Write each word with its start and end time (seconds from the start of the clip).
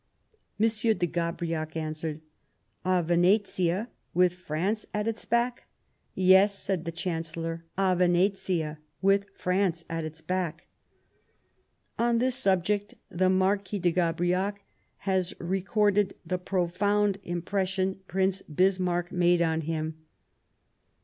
M. 0.59 0.67
de 0.67 1.05
Gabriac 1.05 1.75
answered:" 1.77 2.21
A 2.85 3.03
Venetia, 3.03 3.87
with 4.15 4.33
France 4.33 4.87
at 4.95 5.07
its 5.07 5.25
back?"" 5.25 5.67
Yes," 6.15 6.57
said 6.57 6.85
the 6.85 6.91
Chancellor," 6.91 7.65
A 7.91 7.95
Venetia, 7.95 8.79
with 9.03 9.27
France 9.35 9.85
at 9.91 10.03
its 10.03 10.19
back." 10.19 10.65
On 11.99 12.17
this 12.17 12.33
subject 12.33 12.95
the 13.09 13.29
Marquis 13.29 13.77
de 13.77 13.91
Gabriac 13.91 14.63
has 15.05 15.35
re 15.39 15.61
corded 15.61 16.15
the 16.25 16.39
profound 16.39 17.19
impression 17.21 17.99
Prince 18.07 18.41
Bismarck 18.41 19.11
made 19.11 19.43
on 19.43 19.61
him. 19.61 19.99